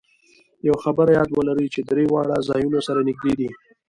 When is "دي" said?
3.39-3.49